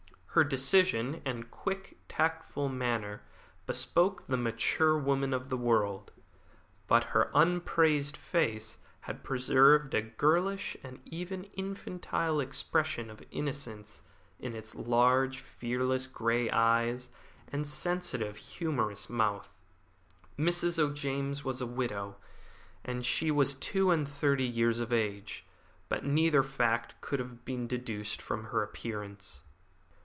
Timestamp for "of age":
24.79-25.45